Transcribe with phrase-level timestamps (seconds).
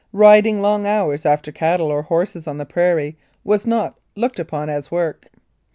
[0.13, 4.89] Riding long hours after cattle or horses on the prairie was not looked upon as
[4.89, 5.29] work.